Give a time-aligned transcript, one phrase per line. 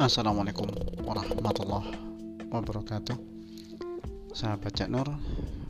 [0.00, 0.64] Assalamualaikum
[1.04, 1.92] warahmatullahi
[2.48, 3.20] wabarakatuh.
[4.32, 5.04] Sahabat Cak Nur.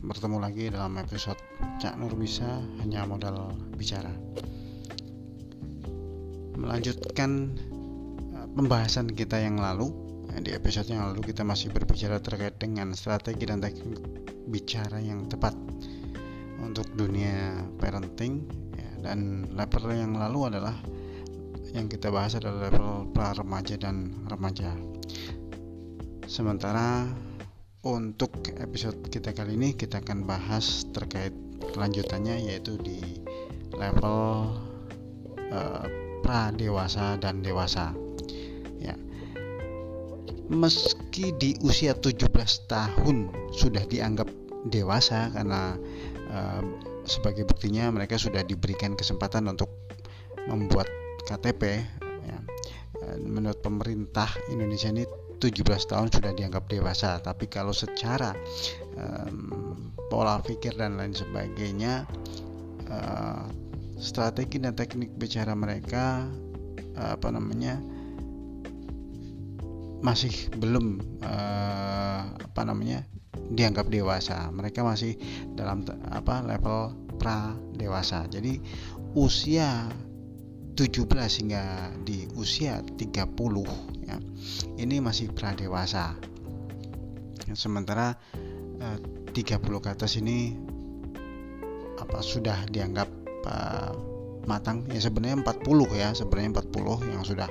[0.06, 1.35] Bertemu lagi dalam episode
[1.83, 4.15] Cak Nur Bisa Hanya Modal Bicara.
[6.54, 7.58] Melanjutkan
[8.31, 9.90] eh, pembahasan kita yang lalu
[10.38, 13.99] Di episode yang lalu kita masih berbicara terkait dengan strategi dan teknik
[14.47, 15.58] bicara yang tepat
[16.62, 18.47] Untuk dunia parenting
[18.78, 20.78] ya, Dan level yang lalu adalah
[21.74, 24.74] yang kita bahas adalah level pra remaja dan remaja.
[26.27, 27.06] Sementara
[27.87, 31.33] untuk episode kita kali ini kita akan bahas terkait
[31.73, 33.01] kelanjutannya yaitu di
[33.75, 34.52] level
[35.51, 35.84] uh,
[36.20, 37.95] pra dewasa dan dewasa.
[38.78, 38.95] Ya.
[40.50, 42.27] Meski di usia 17
[42.69, 44.28] tahun sudah dianggap
[44.69, 45.78] dewasa karena
[46.34, 46.62] uh,
[47.09, 49.73] sebagai buktinya mereka sudah diberikan kesempatan untuk
[50.47, 50.99] membuat
[51.31, 51.62] KTP
[52.27, 52.39] ya,
[53.23, 55.06] menurut pemerintah Indonesia ini
[55.41, 57.17] 17 tahun sudah dianggap dewasa.
[57.25, 58.37] Tapi kalau secara
[58.98, 62.05] um, pola pikir dan lain sebagainya
[62.92, 63.48] uh,
[63.97, 66.28] strategi dan teknik bicara mereka
[67.00, 67.81] uh, apa namanya
[70.05, 73.09] masih belum uh, apa namanya
[73.48, 74.53] dianggap dewasa.
[74.53, 75.17] Mereka masih
[75.56, 78.61] dalam apa level pra dewasa jadi
[79.17, 79.89] usia
[80.81, 81.05] 17
[81.45, 83.05] hingga di usia 30
[84.09, 84.17] ya.
[84.81, 86.17] Ini masih pradewasa
[87.53, 88.17] sementara
[88.81, 88.98] eh,
[89.37, 90.56] 30 ke atas ini
[92.00, 93.12] apa sudah dianggap
[93.45, 93.92] uh,
[94.48, 94.89] matang.
[94.89, 96.09] Ya sebenarnya 40 ya.
[96.17, 97.48] Sebenarnya 40 yang sudah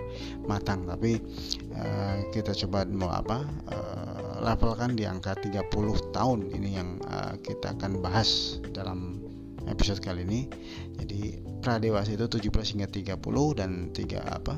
[0.49, 0.89] matang.
[0.89, 1.21] Tapi
[1.69, 5.69] uh, kita coba mau apa uh, levelkan di angka 30
[6.11, 6.49] tahun.
[6.49, 9.28] Ini yang uh, kita akan bahas dalam
[9.67, 10.47] episode kali ini.
[10.95, 14.55] Jadi pra dewasa itu 17 hingga 30 dan tiga apa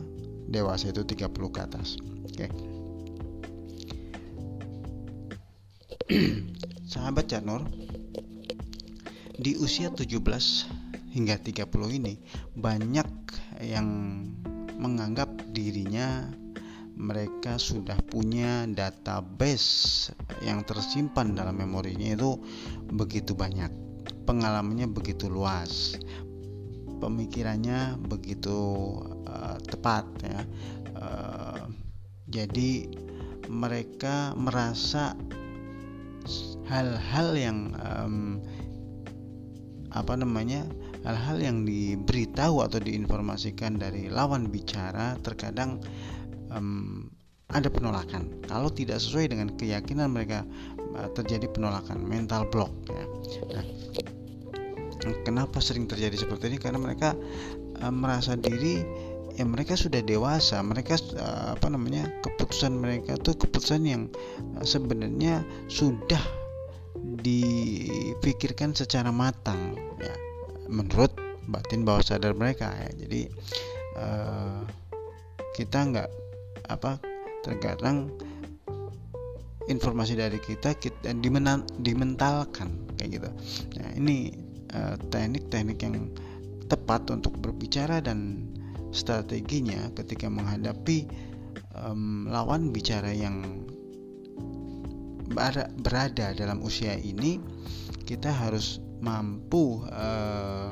[0.52, 1.97] dewasa itu 30 ke atas.
[2.27, 2.45] Oke.
[2.45, 2.52] Okay.
[6.91, 7.63] sahabat Janur
[9.39, 10.12] di usia 17
[11.16, 12.19] hingga 30 ini
[12.56, 13.09] banyak
[13.63, 13.88] yang
[14.75, 16.28] menganggap dirinya
[17.00, 20.12] mereka sudah punya database
[20.44, 22.38] yang tersimpan dalam memorinya itu
[22.91, 23.72] begitu banyak
[24.25, 25.97] pengalamannya begitu luas
[27.01, 28.57] pemikirannya begitu
[29.25, 30.41] uh, tepat ya.
[30.94, 31.66] Uh,
[32.29, 32.85] jadi
[33.50, 35.17] mereka merasa
[36.69, 38.39] hal-hal yang um,
[39.91, 40.63] apa namanya
[41.03, 45.81] hal-hal yang diberitahu atau diinformasikan dari lawan bicara terkadang
[46.53, 47.09] um,
[47.51, 48.28] ada penolakan.
[48.47, 50.47] Kalau tidak sesuai dengan keyakinan mereka
[50.95, 53.06] uh, terjadi penolakan mental block ya.
[53.51, 53.66] Nah
[55.25, 56.57] kenapa sering terjadi seperti ini?
[56.62, 57.13] Karena mereka
[57.84, 58.84] uh, merasa diri
[59.35, 64.03] ya mereka sudah dewasa mereka uh, apa namanya keputusan mereka tuh keputusan yang
[64.63, 66.19] sebenarnya sudah
[67.23, 70.16] dipikirkan secara matang ya.
[70.72, 71.12] Menurut
[71.51, 72.89] batin bawah sadar mereka ya.
[72.95, 73.22] Jadi
[74.00, 74.63] uh,
[75.51, 76.09] kita nggak
[76.72, 77.10] apa
[77.41, 78.13] terkadang
[79.69, 81.13] informasi dari kita kita
[81.81, 83.29] dimentalkan kayak gitu.
[83.78, 84.34] Nah ini
[84.72, 86.07] Eh, teknik-teknik yang
[86.72, 88.47] tepat untuk berbicara dan
[88.96, 91.12] strateginya ketika menghadapi
[91.75, 93.68] um, lawan bicara yang
[95.84, 97.44] berada dalam usia ini
[98.07, 100.72] kita harus mampu uh,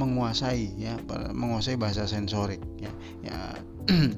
[0.00, 0.96] menguasai ya
[1.36, 2.92] menguasai bahasa sensorik ya.
[3.20, 3.36] Ya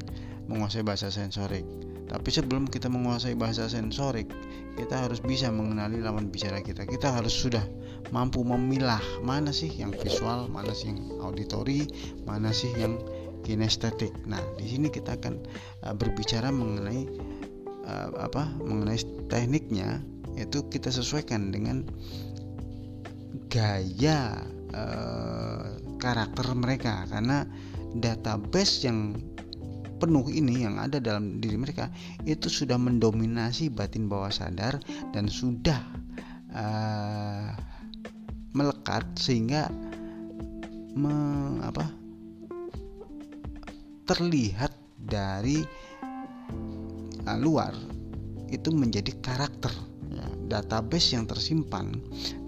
[0.51, 1.63] menguasai bahasa sensorik
[2.11, 4.27] tapi sebelum kita menguasai bahasa sensorik,
[4.75, 6.83] kita harus bisa mengenali lawan bicara kita.
[6.83, 7.63] Kita harus sudah
[8.11, 11.87] mampu memilah mana sih yang visual, mana sih yang auditori,
[12.27, 12.99] mana sih yang
[13.47, 14.11] kinestetik.
[14.27, 15.39] Nah, di sini kita akan
[15.87, 17.07] uh, berbicara mengenai
[17.87, 18.59] uh, apa?
[18.59, 18.99] Mengenai
[19.31, 20.03] tekniknya
[20.35, 21.87] itu kita sesuaikan dengan
[23.55, 24.35] gaya
[24.75, 27.47] uh, karakter mereka karena
[28.03, 29.15] database yang
[30.01, 31.93] penuh ini yang ada dalam diri mereka
[32.25, 34.81] itu sudah mendominasi batin bawah sadar
[35.13, 35.77] dan sudah
[36.57, 37.53] uh,
[38.57, 39.69] melekat sehingga
[40.97, 41.15] me,
[41.61, 41.85] apa,
[44.09, 45.61] terlihat dari
[47.29, 47.77] uh, luar
[48.51, 49.71] itu menjadi karakter
[50.11, 51.95] ya, database yang tersimpan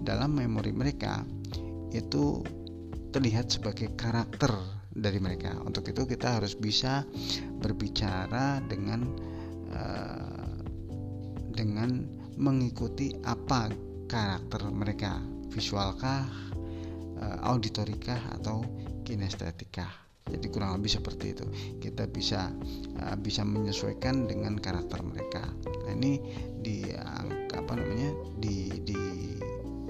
[0.03, 1.23] dalam memori mereka
[1.95, 2.43] itu
[3.13, 4.51] terlihat sebagai karakter
[4.93, 5.57] dari mereka.
[5.65, 7.05] Untuk itu kita harus bisa
[7.59, 9.09] berbicara dengan
[9.73, 10.53] uh,
[11.53, 12.05] dengan
[12.37, 13.69] mengikuti apa
[14.09, 16.25] karakter mereka, visualkah,
[17.17, 18.61] uh, auditorikah atau
[19.03, 20.05] kinestetikah.
[20.23, 21.43] jadi kurang lebih seperti itu
[21.83, 22.47] kita bisa
[22.95, 25.43] uh, bisa menyesuaikan dengan karakter mereka
[25.83, 26.15] nah ini
[26.63, 26.87] di
[27.51, 28.99] apa namanya di di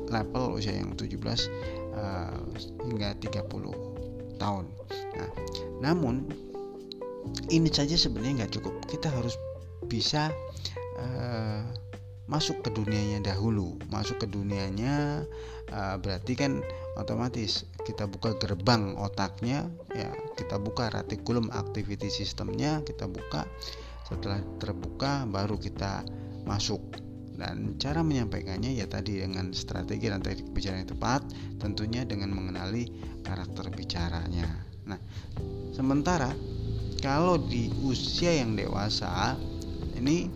[0.09, 1.21] level usia yang 17
[1.93, 2.33] uh,
[2.89, 3.92] hingga 30
[4.43, 4.67] tahun.
[5.15, 5.29] Nah
[5.79, 6.27] namun
[7.47, 8.75] ini saja sebenarnya nggak cukup.
[8.91, 9.39] Kita harus
[9.87, 10.31] bisa
[10.99, 11.63] uh,
[12.27, 13.79] masuk ke dunianya dahulu.
[13.87, 15.23] Masuk ke dunianya
[15.71, 16.59] uh, berarti kan
[16.99, 23.47] otomatis kita buka gerbang otaknya ya kita buka retikulum activity sistemnya kita buka.
[24.03, 26.03] Setelah terbuka baru kita
[26.43, 26.83] masuk
[27.33, 31.21] dan cara menyampaikannya ya tadi dengan strategi dan teknik bicara yang tepat
[31.57, 32.85] tentunya dengan mengenali
[33.25, 34.47] karakter bicaranya.
[34.85, 34.99] Nah
[35.73, 36.29] sementara
[37.01, 39.35] kalau di usia yang dewasa
[39.97, 40.29] ini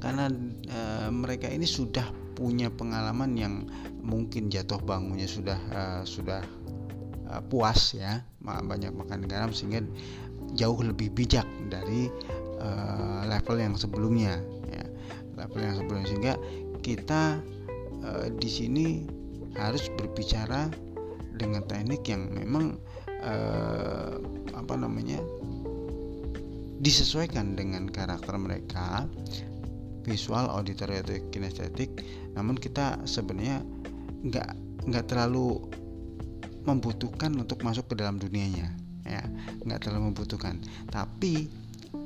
[0.00, 0.32] karena
[0.64, 0.80] e,
[1.12, 3.54] mereka ini sudah punya pengalaman yang
[4.00, 6.40] mungkin jatuh bangunnya sudah e, sudah
[7.28, 9.84] e, puas ya banyak makan garam sehingga
[10.56, 12.08] jauh lebih bijak dari
[13.24, 14.36] level yang sebelumnya.
[14.36, 14.59] ya
[15.40, 16.34] level yang sebelumnya sehingga
[16.84, 17.22] kita
[18.04, 18.86] e, di sini
[19.56, 20.68] harus berbicara
[21.34, 22.76] dengan teknik yang memang
[23.08, 23.34] e,
[24.52, 25.18] apa namanya
[26.80, 29.04] disesuaikan dengan karakter mereka
[30.04, 31.92] visual, auditory atau kinestetik.
[32.32, 33.60] Namun kita sebenarnya
[34.24, 34.50] nggak
[34.88, 35.60] nggak terlalu
[36.64, 38.72] membutuhkan untuk masuk ke dalam dunianya
[39.04, 39.22] ya.
[39.64, 40.56] Nggak terlalu membutuhkan.
[40.88, 41.48] Tapi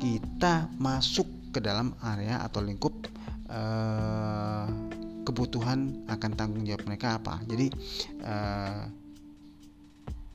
[0.03, 3.07] kita masuk ke dalam area atau lingkup
[3.47, 4.67] eh,
[5.23, 7.71] kebutuhan akan tanggung jawab mereka apa jadi
[8.27, 8.83] eh,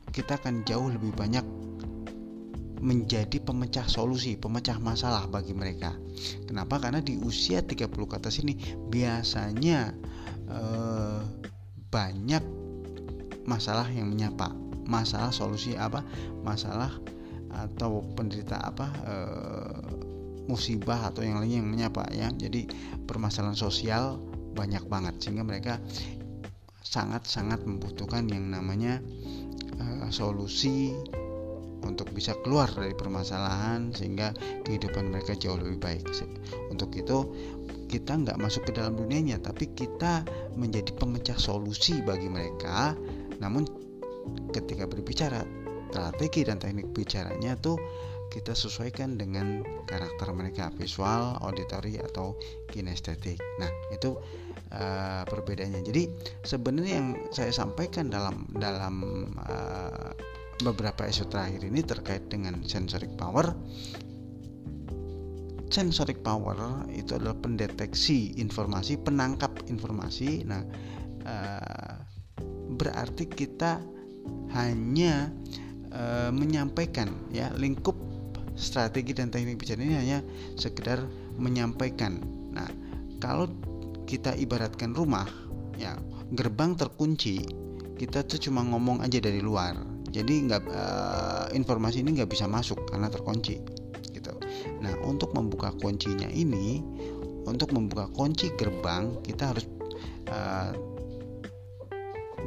[0.10, 1.46] kita akan jauh lebih banyak
[2.80, 5.92] menjadi pemecah solusi, pemecah masalah bagi mereka.
[6.48, 6.80] Kenapa?
[6.80, 8.56] Karena di usia 30 ke atas ini
[8.88, 9.92] biasanya
[10.48, 11.22] eh,
[11.92, 12.44] banyak
[13.44, 14.56] masalah yang menyapa.
[14.90, 16.02] Masalah solusi apa?
[16.42, 16.90] Masalah
[17.52, 18.88] atau penderita apa?
[19.06, 19.99] Eh,
[20.50, 22.34] musibah atau yang lainnya yang menyapa ya.
[22.34, 22.66] Jadi
[23.06, 24.18] permasalahan sosial
[24.58, 25.78] banyak banget sehingga mereka
[26.82, 28.98] sangat-sangat membutuhkan yang namanya
[29.78, 30.98] uh, solusi
[31.86, 34.36] untuk bisa keluar dari permasalahan sehingga
[34.66, 36.04] kehidupan mereka jauh lebih baik.
[36.74, 37.30] Untuk itu
[37.88, 40.26] kita nggak masuk ke dalam dunianya, tapi kita
[40.60, 42.98] menjadi pemecah solusi bagi mereka.
[43.40, 43.64] Namun
[44.52, 45.42] ketika berbicara
[45.90, 47.80] strategi dan teknik bicaranya tuh
[48.30, 52.38] kita sesuaikan dengan karakter mereka visual, auditory atau
[52.70, 53.42] kinestetik.
[53.58, 54.16] Nah itu
[54.74, 55.82] uh, perbedaannya.
[55.82, 56.04] Jadi
[56.46, 60.14] sebenarnya yang saya sampaikan dalam dalam uh,
[60.62, 63.56] beberapa isu terakhir ini terkait dengan sensoric power
[65.72, 70.60] sensoric power itu adalah pendeteksi informasi penangkap informasi nah
[71.24, 71.96] uh,
[72.76, 73.80] berarti kita
[74.52, 75.32] hanya
[76.30, 77.98] menyampaikan ya lingkup
[78.60, 80.20] strategi dan teknik bicara ini hanya
[80.60, 81.00] sekedar
[81.40, 82.20] menyampaikan.
[82.52, 82.68] Nah
[83.24, 83.48] kalau
[84.04, 85.26] kita ibaratkan rumah
[85.80, 85.96] ya
[86.36, 87.48] gerbang terkunci
[87.96, 89.80] kita tuh cuma ngomong aja dari luar.
[90.10, 93.64] Jadi nggak uh, informasi ini nggak bisa masuk karena terkunci
[94.12, 94.36] gitu.
[94.84, 96.84] Nah untuk membuka kuncinya ini
[97.48, 99.66] untuk membuka kunci gerbang kita harus
[100.30, 100.74] uh,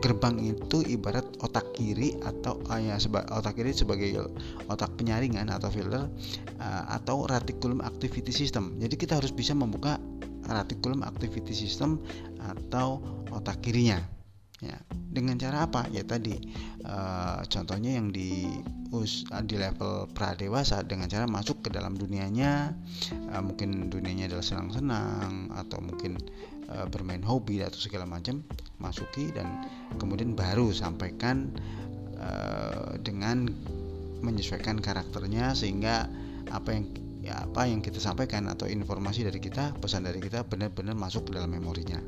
[0.02, 4.26] gerbang itu ibarat otak kiri atau uh, ya seba, otak kiri sebagai
[4.66, 6.10] otak penyaringan atau filter
[6.58, 8.74] uh, atau reticulum activity system.
[8.82, 10.02] Jadi kita harus bisa membuka
[10.50, 12.02] reticulum activity system
[12.42, 12.98] atau
[13.30, 14.02] otak kirinya
[14.62, 14.78] ya
[15.10, 16.38] dengan cara apa ya tadi
[16.86, 18.46] uh, contohnya yang di
[18.94, 22.70] us di level pra dewasa dengan cara masuk ke dalam dunianya
[23.34, 26.14] uh, mungkin dunianya adalah senang-senang atau mungkin
[26.72, 28.40] uh, bermain hobi atau segala macam
[28.80, 29.68] masuki dan
[30.00, 31.52] kemudian baru sampaikan
[32.18, 33.46] uh, dengan
[34.22, 36.06] menyesuaikan karakternya sehingga
[36.50, 36.86] apa yang
[37.22, 41.38] ya apa yang kita sampaikan atau informasi dari kita pesan dari kita benar-benar masuk ke
[41.38, 42.02] dalam memorinya.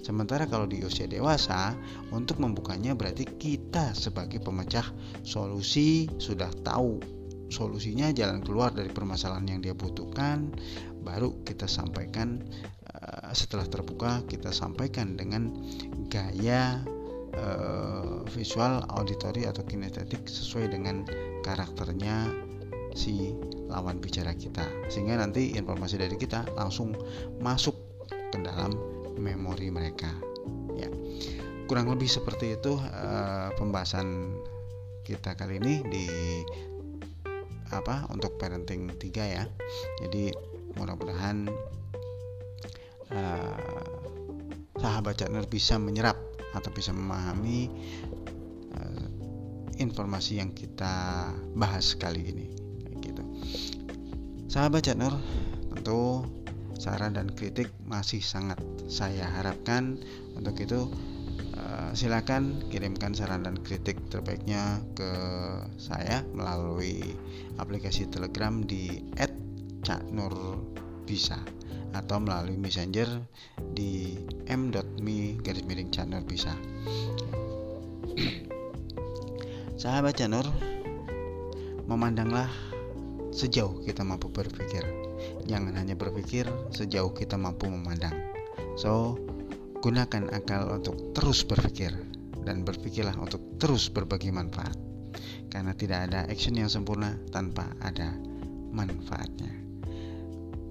[0.00, 1.76] Sementara kalau di usia dewasa
[2.08, 4.88] untuk membukanya berarti kita sebagai pemecah
[5.20, 6.96] solusi sudah tahu
[7.52, 10.48] solusinya jalan keluar dari permasalahan yang dia butuhkan
[11.04, 12.40] baru kita sampaikan
[13.34, 15.50] setelah terbuka kita sampaikan dengan
[16.08, 16.80] gaya
[17.34, 21.04] uh, visual auditory atau kinestetik sesuai dengan
[21.42, 22.30] karakternya
[22.94, 23.34] si
[23.66, 24.64] lawan bicara kita.
[24.88, 26.94] Sehingga nanti informasi dari kita langsung
[27.42, 27.74] masuk
[28.08, 28.72] ke dalam
[29.18, 30.10] memori mereka.
[30.78, 30.88] Ya.
[31.66, 34.38] Kurang lebih seperti itu uh, pembahasan
[35.04, 36.06] kita kali ini di
[37.74, 39.44] apa untuk parenting 3 ya.
[40.00, 40.30] Jadi
[40.78, 41.50] mudah-mudahan
[43.12, 43.56] uh,
[44.78, 46.16] sahabat channel bisa menyerap
[46.54, 47.68] atau bisa memahami
[48.78, 49.06] uh,
[49.80, 52.46] informasi yang kita bahas kali ini.
[53.02, 53.22] Gitu.
[54.46, 55.18] Sahabat Nur
[55.74, 56.24] tentu
[56.78, 59.98] saran dan kritik masih sangat saya harapkan.
[60.38, 60.90] Untuk itu
[61.58, 65.10] uh, silakan kirimkan saran dan kritik terbaiknya ke
[65.78, 67.14] saya melalui
[67.58, 69.02] aplikasi Telegram di
[69.82, 71.63] @caknurbisa
[71.94, 73.06] atau melalui messenger
[73.72, 74.18] di
[74.50, 76.50] m.me garis miring Caknur bisa.
[79.80, 80.46] Sahabat Janur
[81.86, 82.50] memandanglah
[83.30, 84.82] sejauh kita mampu berpikir.
[85.46, 88.14] Jangan hanya berpikir sejauh kita mampu memandang.
[88.74, 89.18] So
[89.78, 91.94] gunakan akal untuk terus berpikir
[92.42, 94.74] dan berpikirlah untuk terus berbagi manfaat.
[95.48, 98.10] Karena tidak ada action yang sempurna tanpa ada
[98.74, 99.63] manfaatnya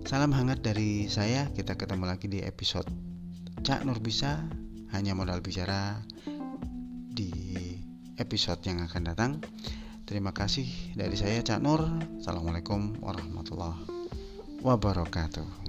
[0.03, 1.47] salam hangat dari saya.
[1.51, 2.87] Kita ketemu lagi di episode
[3.63, 4.43] Cak Nur Bisa
[4.91, 6.03] hanya modal bicara
[7.07, 7.31] di
[8.19, 9.31] episode yang akan datang.
[10.03, 11.87] Terima kasih dari saya Cak Nur.
[12.19, 13.87] Assalamualaikum warahmatullahi
[14.59, 15.62] wabarakatuh